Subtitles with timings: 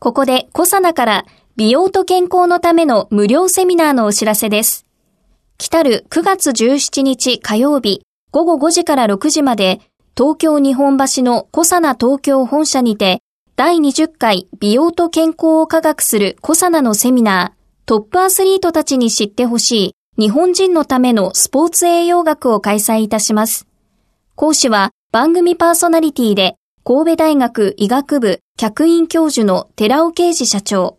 [0.00, 4.86] ここでコサナから美容と健康のための無料セミナーのお知らせです
[5.58, 8.00] 来る9月17日火曜日
[8.30, 9.80] 午後5時から6時まで
[10.16, 13.20] 東京日本橋のコサナ東京本社にて
[13.56, 23.66] 第20回美容と健康を科学するコサナのセミナートップアスリートたちに知ってほしい日本人のためのスポーツ栄養学を開催いたします。
[24.34, 26.56] 講師は番組パーソナリティで
[26.92, 30.98] 神戸大学医学部客員教授の寺尾啓治社長。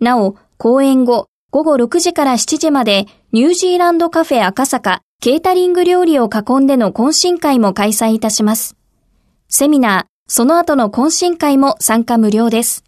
[0.00, 8.76] なお、講演後午後6時から7時までニュージーランドカフェ赤坂ケータリング料理を囲んでの懇親会も開催いたします。
[9.48, 12.82] セミナー、その後の懇親会も参加無料です。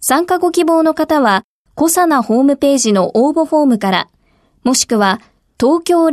[0.00, 1.44] 参加ご希望の方は、
[1.76, 4.08] コサナホームページの応募フォームから、
[4.64, 5.20] もしくは、
[5.60, 6.06] 東京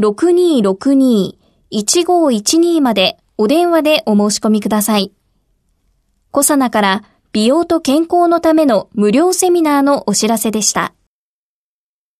[0.00, 5.12] 03-6262-1512までお電話でお申し込みください。
[6.32, 10.92] コサナから美容と健康のための無料セミナーのお知らせでした。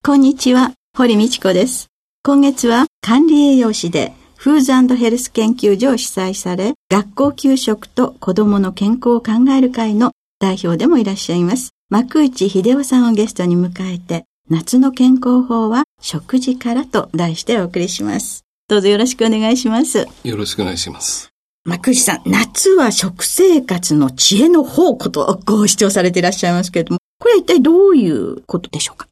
[0.05, 1.89] こんにちは、堀道子です。
[2.23, 11.71] 今月は管理栄養士でフーズヘルス研究所を主催され、学校給食と子供の健康を考える会の代表でもいらっしゃいます。
[11.91, 18.45] 幕内秀夫さんをゲストに迎えて、夏の健康法は食事からと題してお送りします。
[18.69, 20.07] どうぞよろしくお願いします。
[20.25, 21.31] よろしくお願いします。
[21.65, 29.09] 幕内さん、夏は食生活の知恵の宝庫とご主張されていらっしゃいますけれども、これは一体どういうことでしょうか？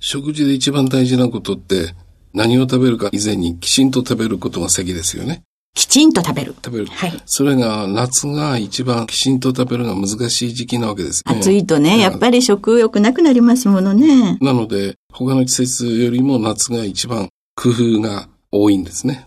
[0.00, 1.94] 食事で一番大事なことって、
[2.34, 5.42] 何を食べるか以前にきちんと食べることが先ですよね。
[5.76, 6.56] きちんと食べる。
[6.56, 6.86] 食べる。
[6.86, 7.22] はい。
[7.26, 11.38] それが夏が一番きちんと食べるのが難しい時期なわけですね。
[11.38, 14.36] 暑いとね、やっぱり食欲なくなりますものね。
[14.40, 19.26] なので、他の季節よりも夏が一番工夫が多いんですね。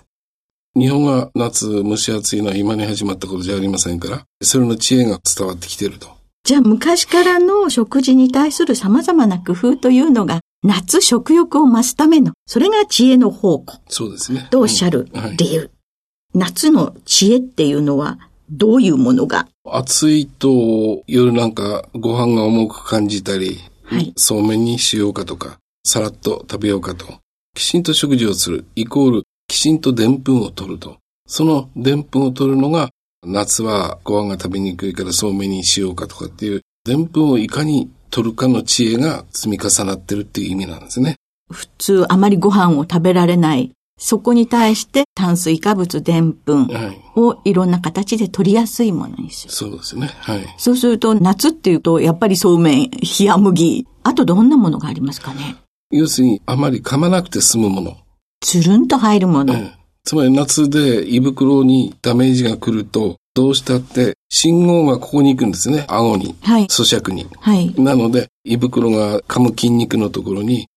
[0.76, 6.10] 日本が夏蒸し暑いのは今に始まったことじゃありませんから、それの知恵が伝わってきていると。
[6.44, 13.66] じゃあ昔からの食事に対する様々な工夫というのが、夏食欲を増すための、それが知恵の宝庫。
[13.88, 14.48] そうですね。
[14.52, 15.60] とおっしゃる理由。
[15.60, 15.70] はい、
[16.36, 18.20] 夏の知恵っていうのは、
[18.50, 19.48] どういうものが？
[19.66, 27.06] 暑いと夜なんかご飯が重く感じたり、はい、そうめんにしようかとか、さらっと食べようかと、
[27.56, 30.98] きちんと食事をする、イコールきちんと澱粉を取ると。
[31.28, 32.90] その澱粉を取るのが、
[33.26, 41.16] 夏はご飯が食べにくいからそうめんにしようかとかっていう、澱粉をいかに取るかの知恵が積み重なってるっていう意味なんですね。
[41.52, 43.72] 普通あまりご飯を食べられない。
[44.02, 46.34] そこに対して炭水化物、澱
[47.14, 49.54] 粉をいろんな形で取りやすいものにする。
[49.54, 50.08] そうですね。
[50.22, 50.56] はい。
[50.58, 55.58] そうすると夏っていうとやっぱりそうめん、冷麦、あとどんなものがありますかね？
[55.92, 57.98] 要するにあまり噛まなくて済むもの。
[58.42, 59.56] つるんと入るもの。
[60.04, 65.86] つまり夏で胃袋にダメージが来ると、どうしたって信号がここに行くんですね。
[65.88, 66.36] 顎に。
[66.42, 66.66] はい。
[66.66, 67.28] 咀嚼に。
[67.40, 67.74] はい。
[67.82, 70.68] なので、胃袋が噛む筋肉のところに、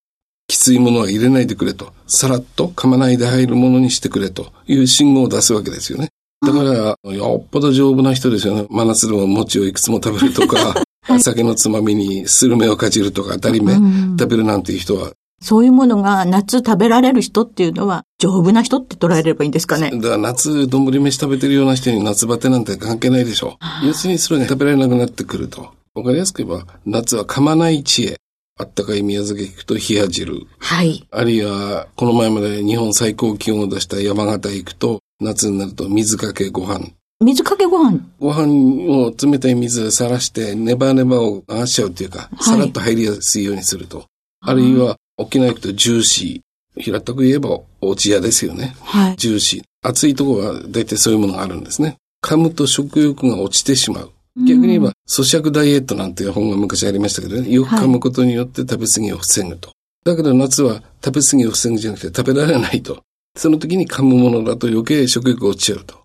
[0.49, 1.93] きついものは入れないでくれと。
[2.07, 6.09] さらっと噛まないで入るものにしてくれという信号を出すわけですよね。
[6.45, 6.63] だか
[7.05, 8.67] ら、よっぽど丈夫な人ですよね。
[8.71, 13.75] 真夏でも餅をいくつも食べるとか、はい、酒のつまみにスルメをかじるとか、当たり目
[14.19, 19.91] 食べるなんていう人はそういうものが夏食べられる人っていうのは丈夫な人って捉えればいいんですかね？
[19.91, 23.87] だから夏、丼飯食べてるような人に夏バテなんて関係ないでしょう。
[23.87, 25.73] 要するにそれが食べられなくなってくると。
[25.95, 28.19] わかりやすく言えば、夏は噛まない知恵。
[28.61, 30.47] あったかい宮崎行くと冷や汁。
[30.59, 31.05] はい。
[31.11, 36.93] あるいは、この前まで日本最高気温を出した山形行くと、夏になると水かけご飯。
[37.23, 38.01] 水かけご飯？
[38.21, 44.07] ご飯を冷たい水さらして、ネバネバを流しちゃうっていうか、はい、さらっと入りやすいようにすると。
[44.41, 46.81] あるいは、沖縄行くとジューシー。
[46.81, 48.75] 平たく言えば、お茶屋ですよね。
[48.81, 49.17] はい。
[49.17, 49.63] ジューシー。
[49.83, 51.97] 暑いところは大体そういうものがあるんですね。
[52.25, 54.13] 噛むと食欲が落ちてしまう。
[54.37, 59.73] 逆に言えば、咀嚼ダイエットなんていう本が昔ありましたけどね、よく噛むことによって食べ過ぎを防ぐと。
[60.05, 63.03] だけど夏は食べ過ぎを防ぐじゃなくて食べられないと。
[63.37, 66.02] その時に噛むものだと余計食欲が落ちちゃうと。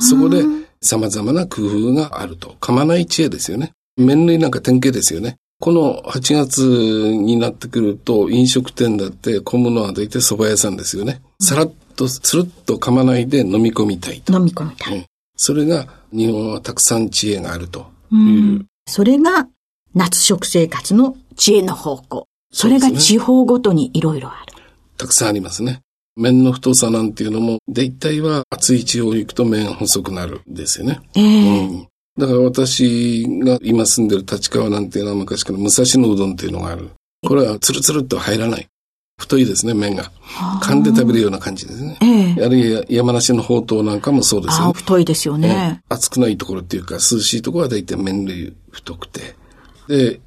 [0.00, 0.44] そこで
[0.80, 2.56] 様々な工夫があると。
[2.60, 3.72] 噛まない知恵ですよね。
[3.96, 5.36] 麺類なんか典型ですよね。
[5.60, 11.20] この8月になってくると飲食店だって混むのは大体蕎麦屋さんですよね。
[11.40, 14.32] さらっとつるっと噛まないで飲み込みたいと。
[14.32, 14.98] 飲み込みたい。
[14.98, 15.06] うん、
[15.36, 18.66] それが日本はたくさん知恵があるという。
[18.86, 19.48] それが
[19.94, 22.28] 夏食生活の知恵の方向。
[22.52, 24.52] それが地方ごとにいろいろある、
[24.96, 25.82] たくさんありますね。
[26.18, 31.00] 麺の太さなんていうのも、大体は熱い地方行くと麺細くなるんですよね。
[31.14, 31.88] ええーうん、
[32.18, 36.90] だから私が今住んでる立川なんていうのは昔から武蔵野うどんっていうのがある。
[37.26, 38.66] これはツルツルっと入らない。
[39.18, 40.10] 太いですね、麺が。
[40.62, 41.98] 噛んで食べるような感じですね。
[42.02, 44.72] ええ、あるいは山梨のほうとうなんかもそうですよね。
[44.72, 49.34] 太いですよね、熱くないところっていうか、涼しいところは大体麺類太くて。
[49.88, 50.20] で、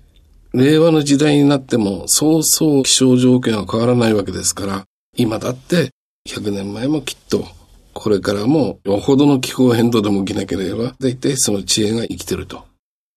[0.53, 4.85] 令和の時代になっても、そうそう気象条件は変わらないわけですから、
[5.21, 5.91] 今だって
[6.27, 7.45] 100年前もきっと、
[7.93, 12.63] これからもよほどの気候変動でも起きなければ、大体その知恵が生きてると。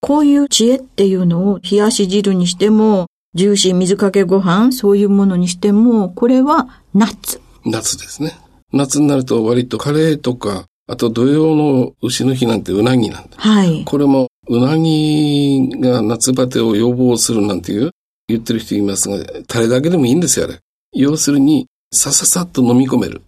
[0.00, 7.40] こういう知恵っていうのを冷やし汁にしても、ジューシー水かけご飯、そういうものにしても、これは夏。
[7.64, 8.38] 夏ですね。
[8.72, 13.30] 夏になると割とカレーとか、あと土曜の牛の日なんてうなぎなんだ。
[13.36, 13.84] はい。
[13.84, 17.92] これもうなぎが夏バテを予防するなんていう
[18.28, 20.58] 言ってる人いますが、タレだけでもいいんですよ、あれ。
[20.92, 23.22] 要するに、さささっと飲み込める。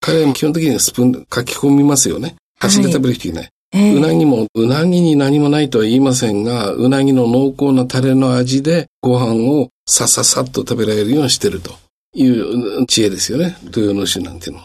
[0.00, 2.36] 彼は基本的にはスプーンで書き込みますよね。
[2.58, 3.42] 箸で食べる人いない。
[3.42, 11.72] はいえー、うなぎも、うなぎに何もないとは言いませんが、うなぎの濃厚なタレの味でご飯をさささっと食べられるようにしてると
[12.12, 13.56] いう知恵ですよね。
[13.64, 14.62] 土曜の種なんていうの。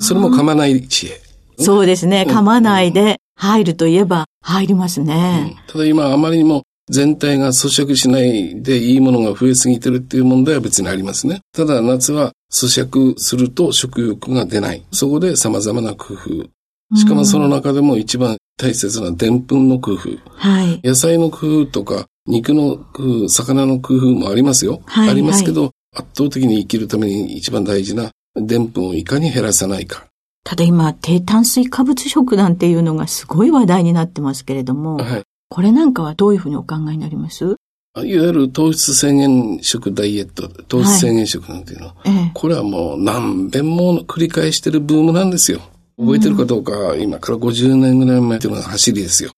[0.00, 1.20] それも噛まない知恵。
[1.58, 2.26] そうですね。
[2.28, 5.50] 噛まないで入るといえば入りますね。
[5.50, 11.40] うん、ただ今あまりにも全体が咀嚼しないでいいものが増えすぎてるっていう問題は別にありますね。
[11.52, 14.84] ただ夏は咀嚼すると食欲が出ない。
[14.92, 16.48] そこで様々な工夫。
[16.96, 20.10] しかもその中でも一番大切な澱粉の工夫。
[20.26, 20.80] はい。
[20.86, 24.82] 野菜の工夫とか、肉の工夫、魚の工夫もありますよ。
[24.84, 25.10] はい。
[25.10, 30.04] ありますけど、はい、圧倒的に生きるために一番大事な澱粉をいかに減らさないか。
[30.44, 35.22] ただ今、低炭水化物食なんていうのがすごい話題になってますけれども、はい。
[35.48, 37.56] これなんかはどういうふうにお考えになります？
[37.94, 45.60] いわゆる糖質制限食ダイエット、糖質制限食なんていうのは、はいこれはもう何遍も繰り返してるブームなんですよ。
[45.98, 49.32] 覚えてるかどうか、うん、今から50年ぐらい前っていうのが走りですよ。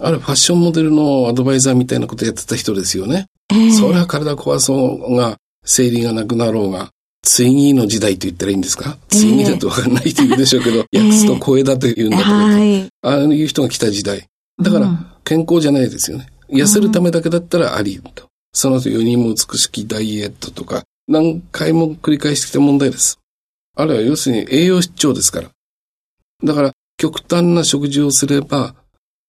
[0.00, 3.26] あれファッションモデルのアドバイザーみたいなことやってた人ですよね。
[3.50, 6.90] えー、それは体壊そうが、生理がなくなろうが、
[7.22, 14.26] ついにの時代と言ったらいいんですか、えー、ついにだとわかんないと言うでしょうけど、訳すと声だと言うんだけど、はい、ああいう人が来た時代。
[14.62, 16.26] だから、健康じゃないですよね。
[16.54, 18.28] 痩せるためだけだったらありと。
[18.52, 23.18] その後4人も美しきダイエットとか、何回も繰り返してきた問題です。
[23.76, 25.50] あれは要するに栄養失調ですから。
[26.44, 28.74] だから、極端な食事をすれば、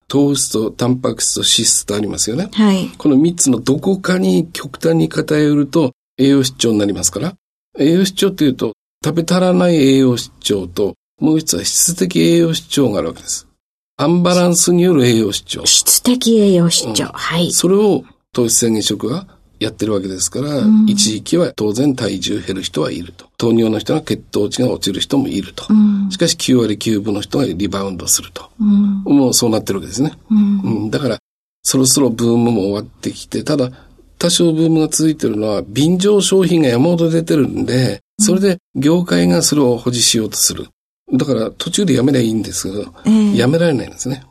[0.07, 2.49] 糖質とタンパク質と脂質とありますよね。
[2.53, 2.89] はい。
[2.97, 7.35] この3つのどこかに極端に偏ると栄養失調になりますから。
[7.79, 8.73] 栄養失調っていうと、
[9.03, 13.47] 食べ足らない栄養失調と、もう一つは質的栄養失調があるわけです。
[13.97, 15.65] アンバランスによる栄養失調。
[15.65, 17.05] 質的栄養失調。
[17.05, 17.51] うん、はい。
[17.51, 18.03] それを
[18.33, 19.25] 糖質制限食が
[19.59, 23.27] やってるわけですから、うん、一時期は当然体重減る人はいると。
[23.37, 25.65] 糖尿の人が血糖値が落ちる人もいると。
[25.69, 28.49] うん、しかし9割9分の人がリバウンドすると。
[28.59, 30.11] うん、もうそうなってるわけですね。
[30.29, 31.17] うんだから、
[31.63, 33.71] そろそろブームも終わってきて、ただ、
[34.19, 40.67] 多少ブームが続いてるのは、便乗商品が山ほど出てるんで、それで業界がそれを保持しようとする。
[41.11, 44.23] だから途中でやめりゃいいんですけど、えー、やめられないんですね。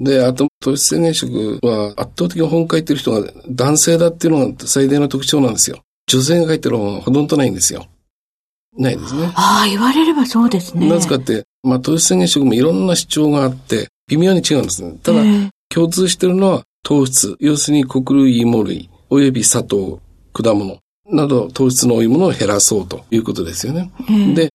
[0.00, 5.80] で、あと、糖質制限食は圧倒的に本書いてる人が男性だっていうのが最大の特徴なんですよ。
[6.06, 7.86] 女性が書いてる本はほとんどないんですよ。
[8.76, 9.30] ないですね。
[9.34, 10.88] ああ、言われればそうですね。
[10.88, 14.98] なぜかって、まあ糖質制限食もいろんな主張があって、微妙に違うんですね。
[15.02, 20.00] ただ、えー、共通してるのは糖質、要するに穀類、芋類、および砂糖、
[20.32, 20.78] 果物
[21.10, 23.92] など糖質の多いものを減らそうということですよね。
[24.08, 24.50] えー、で、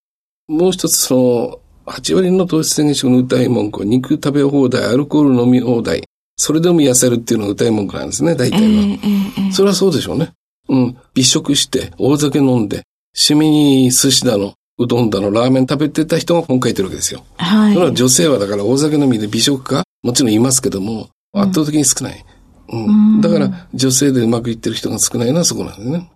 [0.47, 6.03] もう一つその、8割の糖質制限食の歌い文句は肉食べ放題、アルコール飲み放題、
[6.35, 8.67] それでも痩せるっていうのが歌い文句なんですね、大体は。
[8.67, 10.33] えーえー、それはそうでしょうね。
[10.69, 10.97] うん。
[11.13, 12.83] 美食して、大酒飲んで、
[13.15, 17.23] 趣味に寿司だの、うどんだの、ラーメン食べてた人が本書いてるわけですよ。
[17.37, 17.73] はい。
[17.73, 22.25] それは女性はだから大酒飲みで美食家もちろんいますけども、圧倒的に少ない。
[22.69, 22.85] うん。
[22.85, 26.11] うん、だから、女性でうまくいってる人が少ないのはそこなんですね。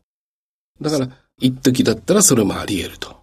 [0.81, 1.07] だから、
[1.39, 3.15] 一時だったらそれもあり得ると。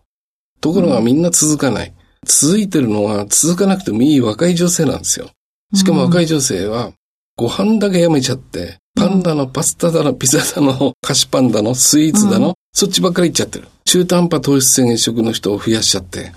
[0.61, 1.93] ところがみんな続かない。
[2.27, 5.31] 続いてるのは続かなくてもいい若い女性なんですよ。
[5.75, 6.93] しかも若い女性は、
[7.37, 13.69] ご飯だけやめちゃって、パンダのパスタだの、ピザだの、 菓子パンだの、スイーツだの、うん、そっちばっかり行っちゃってる。
[13.85, 16.33] 中途半端糖質制限食の人を増やしちゃって。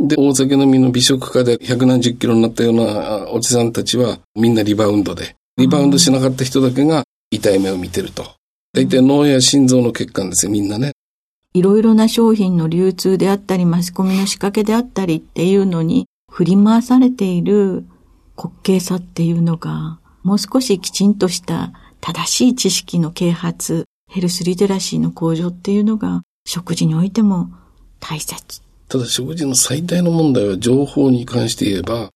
[0.00, 5.36] で、大酒飲みの美食家で百何十キロになったようなおじさんたちはみんなリバウンドで。
[5.56, 8.26] リバウンドしなかった人だけが痛い目を見てると。
[8.74, 10.92] 大体脳や心臓の血管ですよ、みんなね。
[11.56, 17.86] いろいろな商品の流通であったり、マスコミの仕掛けであったりっていうのに振り回されている
[18.36, 27.50] 滑稽さっていうのが、もう少しきちんとした正しい知識の啓発、ヘルスリテラシーの向上っていうのが食事においても
[28.00, 28.60] 大切。
[28.88, 32.10] ただ食事の最大の問題は情報に関して言えば、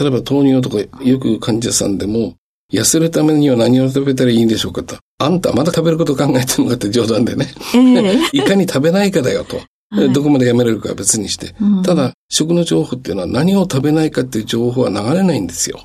[0.00, 2.36] 例えば糖尿とかよく患者さんでも、
[2.72, 4.96] 痩せるためには何を食べたらいいんでしょうかと。
[5.24, 7.48] あんたまだ食べること考えてるのかって冗談でね。
[7.74, 9.60] えー、 いかに食べないかだよと。
[9.90, 11.54] はい、どこまでやめれるかは別にして。
[11.60, 15.80] うん、ただ、食の情報っていうのは何を食べないかっていう情報は流れないんですよ。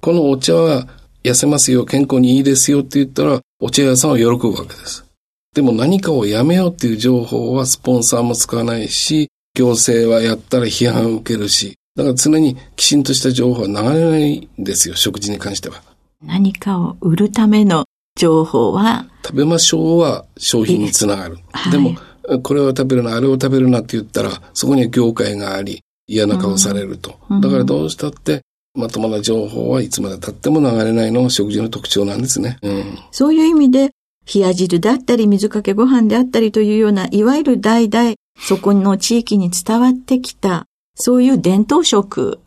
[0.00, 0.86] このお茶は
[1.24, 5.04] 痩せますよ、健康にいいですよって言ったら、お茶屋さんは喜ぶわけです。
[5.54, 15.82] でも何かをやめようっていう情報はスポンサーも使わないし、行政はやったら批判を受けるし、だから常にきちんとした情報は流れないんですよ、食事に関しては。
[16.24, 17.84] 何かを売るための
[18.20, 21.38] 情報は食べましょうは商品につながる。
[21.52, 21.96] はい、でも、
[22.42, 27.14] これを食べるな、あれを食べるなって言ったら、そこには業界があり、嫌な顔されると。
[27.30, 28.42] うん、だからどうしたって、
[28.74, 32.58] まともな情報はいつまで経っても流れないのが食事の特徴なんですね。
[32.60, 33.90] うん、そういう意味で、
[34.32, 42.38] 冷や汁であったり、水かけご飯であったりというような、いわゆる代々、そこの地域に伝わってきた、そういう伝統食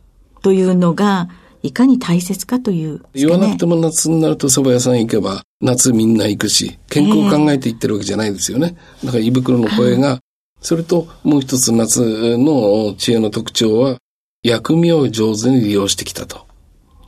[0.42, 1.28] というのが、
[1.64, 8.76] いかに大切かという、ね、言わなくても夏になると蕎麦屋さん行けば、夏みんな行くし、健康を考えて行ってるわけじゃないですよね。
[9.02, 10.20] だから胃袋の声が、
[10.60, 13.96] それともう一つ夏の知恵の特徴は、
[14.42, 16.46] 薬味を上手に利用してきたと。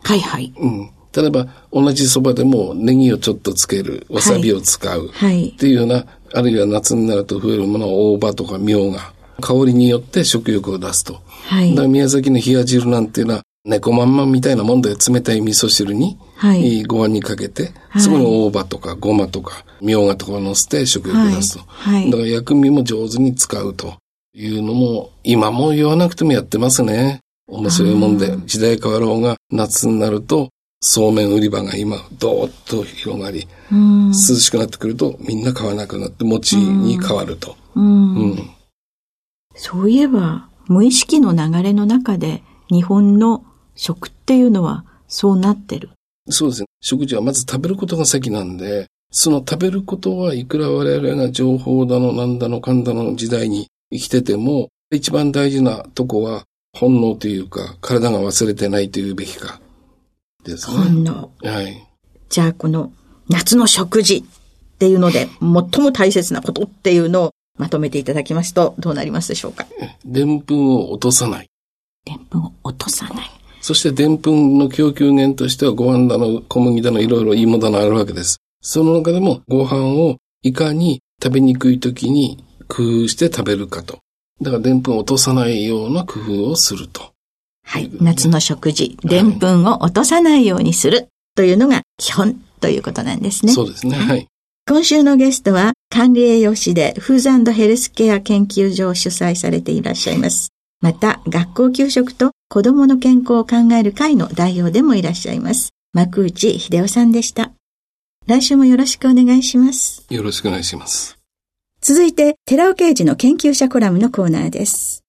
[0.05, 0.55] はいはい。
[0.57, 0.91] うん。
[1.15, 5.11] 例えば、同じ蕎麦でもネギをちょっとつける、わさびを使う。
[5.13, 5.51] はい。
[5.51, 11.21] っていうような、あるいは夏になると増えるものは大葉とかみょうが、香りによって食欲を出すと。
[11.45, 11.71] はい。
[11.73, 21.65] だから宮崎の冷や汁なんていうのは、猫まんまみたいなもんで冷たい味噌汁に、はい、ご飯にかけて、そこに大葉とかごまとか、みょうがとかを乗せて食欲を出すと。
[21.67, 22.11] はい。
[22.11, 23.95] だから薬味も上手に使うと
[24.35, 27.19] いうのも、今も言わなくてもやってますね。
[27.49, 37.57] 面白いもんで、時代変わろうが、夏になると、そうめん売り場が今、どーっと広がり、涼しくなってくると、みんな買わなくなって、餅に変わると。
[37.75, 38.51] うん、うん、
[39.55, 43.45] そういえば、無意識の流れの中で、日本の
[43.77, 45.91] 食っていうのはそうなってる。
[46.29, 46.67] そうですね。
[46.81, 56.45] 食事はまず食べることが先なんで、その食べることはいくら我々が情報だのなんだのかんだの時代に生きてても、一番大事なとこは
[56.77, 59.61] 本能というか、体が忘れてないというべきか。
[60.45, 60.77] ですね。
[60.77, 61.31] 本能。
[61.43, 61.87] はい。
[62.29, 62.93] じゃあこの
[63.29, 64.23] 夏の食事っ
[64.79, 69.67] ていうので、最も大切なことっていうのをまとめていただきますと、どうなりますでしょうか？
[70.05, 71.49] でんぷんを落とさない。
[72.05, 73.31] でんぷんを落とさない。
[73.67, 78.39] そしてでんぷんの供給源としてはご飯だの小麦だのいろいろ芋だのあるわけです。
[78.61, 83.99] その中でもご飯をいかに食べにくい時に工夫して食べるかと。
[84.41, 87.11] だからでんぷんを落とさないような工夫をすると。
[87.65, 87.91] はい。
[88.01, 93.53] 夏の食事、でんぷんを落とさないようにするというのが基本ということなんですね。
[93.53, 93.97] そうですね。
[93.97, 94.29] はい。
[94.69, 100.53] 今週のゲストは管理栄養士でフーズヘルスケア研究所を主催されていらっしゃいます。
[100.81, 105.71] また、学校給食と子供の健康を考える会の代表でもいらっしゃいます。
[105.93, 107.53] 幕内秀夫さんでした。
[108.27, 110.05] 来週もよろしくお願いします。
[110.11, 111.17] よろしくお願いします。
[111.81, 115.05] 続いて、寺尾刑事の研究者コラムのコーナーです。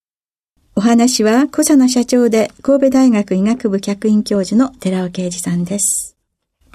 [0.76, 6.16] お話は、小佐野社長で神戸大学医学部客員教授の寺尾啓二さんです。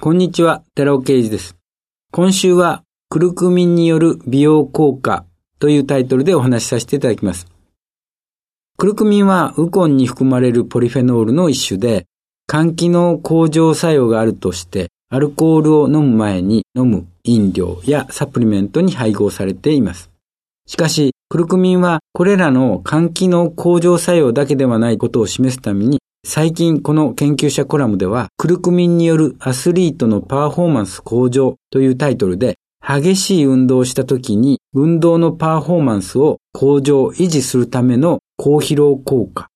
[0.01, 1.55] こんにちは、寺尾啓二です。
[2.11, 5.25] 今週は、クルクミンによる美容効果
[5.59, 7.52] というタイトルでお話しさせていただきます。
[8.83, 12.05] クルクミンはウコンに含まれるポリフェノールの一種で、
[12.49, 20.11] 肝機能向上作用があるとして、アルコールを飲む前に飲む飲料やサプリメントに配合されています。
[20.67, 39.47] しかし、クルクミンはこれらの肝機能向上作用だけではないことを示すために、最近この研究者コラムでは、クルクミンによるアスリートのパフォーマンス向上というタイトルで、激しい運動をした時に運動のパフォーマンスを向上、維持するための高疲労効果、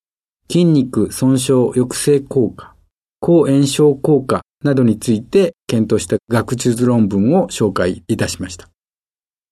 [0.49, 2.73] 筋肉損傷抑制効果、
[3.19, 8.69] 抗炎症効果などについて検討した学術論文を紹介いたしました。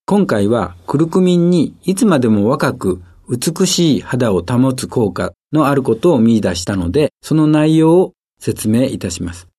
[0.06, 9.50] 今回はクルクミンにいつまでも若く美しい肌を保つ効果のあることを見出したので、その内容を説明いたします。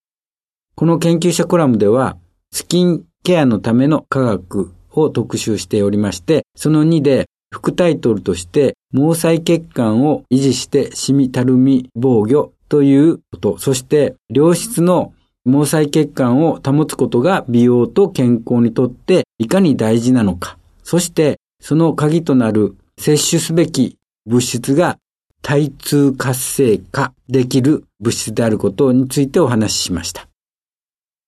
[0.75, 2.17] この研究者コラムでは、
[2.51, 15.15] スキンケアのための科学を特集しておりまして、その2で副タイトルとして毛細血管を維持してシミたるみ防御ということ、そして良質の
[15.47, 20.59] 毛細血管を保つことが美容と健康にとっていかに大事なのか。
[20.83, 23.97] そしてその鍵となる摂取すべき
[24.27, 24.99] 物質が
[25.41, 30.29] 体痛活性化できる物質であることについてお話ししました。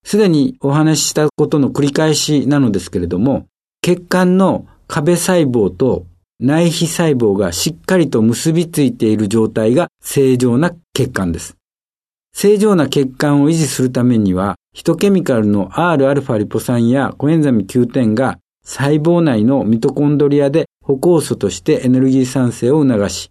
[0.05, 3.47] すでにお話ししたことの繰り返しなのですけれども、
[3.81, 6.07] 血管の壁細胞と
[6.41, 11.57] 内皮細胞がしっかりと結びついている状態が正常な血管です。
[12.33, 23.31] 正常な血管を維持するためには、ヒトケミカルの Rα リポ酸やコエンザミ Q10 が細胞内のミトコンドリアで歩行素としてエネルギー産生を促し、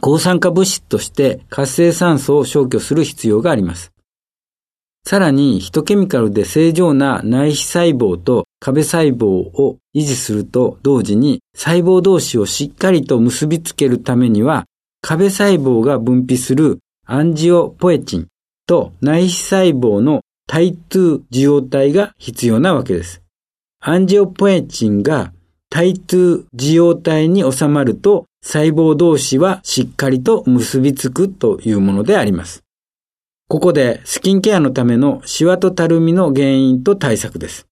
[0.00, 3.93] 抗酸化物質として活性酸素を消去する必要があります。
[5.06, 14.64] さらに、ヒトケミカルで正常な内皮細胞と壁細胞を維持すると同時に細胞同士をしっかりと結びつけるためには
[15.02, 18.28] 壁細胞が分泌するアンジオポエチン
[18.66, 23.20] と内皮細胞の対2受容体が必要なわけです。
[23.80, 25.34] アンジオポエチンが
[25.68, 32.63] 対2受容体に収まると細胞同士はしっかりと結びつくというものであります。
[33.54, 37.68] ここでスキンケアのためのシワとたるみの原因と対策です。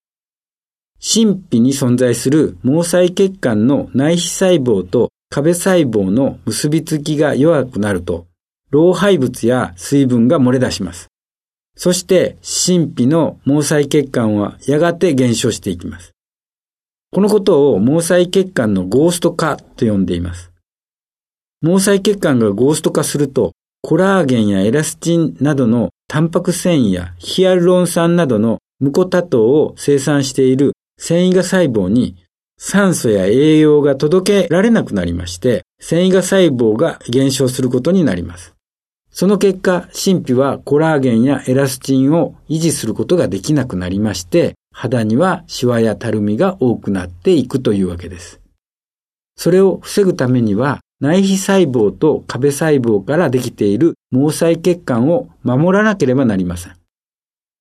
[1.00, 8.28] 神秘に存在する毛細血管の内皮細胞と壁細胞の結びつきが弱くなると、
[8.70, 11.08] 老廃物や水分が漏れ出します。
[11.74, 16.12] そして神秘の毛細血管はやがて減少していきます。
[17.10, 20.52] このことを毛細血管のゴースト化と呼んでいます。
[21.60, 23.50] 毛細血管がゴースト化すると
[23.82, 32.16] コラーゲンやエラスチンなどのタンパク繊維やヒアルロン酸などのムコタ糖を生産している繊維が細胞に
[32.58, 38.54] 酸素や栄養が届けられなくなりまして、繊維が細胞が減少することになります。
[39.10, 48.40] その結果、神秘はコラーゲンやエラスチンを維持することができなくなりまして、肌にはシワやたるみが多くなっていくというわけです。
[49.36, 56.76] それを防ぐためには、内皮細胞と壁細胞からできている毛細血管を守らなければなりません。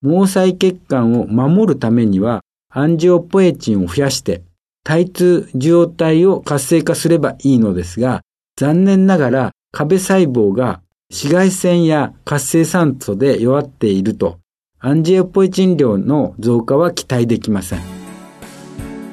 [0.03, 4.43] 毛細血管を守るためには、アンジオポエチンを増やして、
[4.83, 8.21] 対通受容体を活性化すればいいのですが、
[8.57, 14.37] 残念ながら壁細胞が紫外線や活性酸素で弱っていると、
[14.79, 17.81] アンジオポエチン量の増加は期待できません。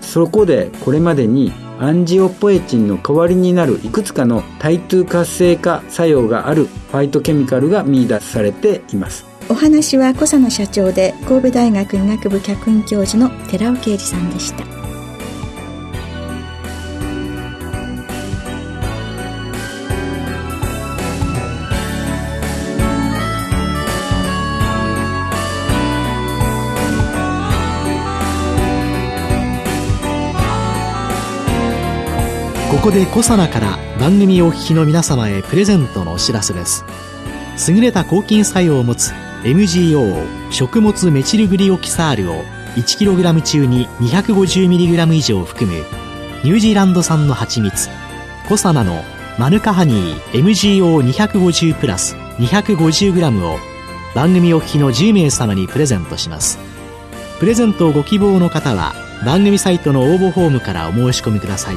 [0.03, 9.25] そこでこれまでにアンジオポエチンの代わりになるいくつかの対痛活性化作用があるファイトケミカルが見出されています。
[9.49, 14.78] お話は小佐野社長で神戸大学医学部客員教授の寺尾啓二さんでした。
[32.79, 36.85] ここでコサナから番組お聞きの皆様へプレゼントのお知らせです。
[37.69, 39.13] 優れた抗菌作用を持つ
[39.43, 42.45] MGO 食物メチルグリオキサールを
[42.77, 45.85] 1kg 中に 250mg 以上含む
[46.45, 47.91] ニュージーランド産の蜂蜜。
[48.49, 49.03] コサナの
[49.39, 53.59] マヌカハニー MGO250 プラス 250g を
[54.15, 56.61] 番組お聞きの10名様にプレゼントします。
[57.41, 58.95] プレゼントをご希望の方は
[59.27, 61.77] 番組サイトの応募フォームからお申し込みください。